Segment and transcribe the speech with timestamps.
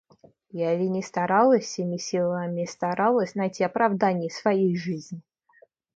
[0.57, 5.21] Я ли не старалась, всеми силами старалась, найти оправдание своей жизни?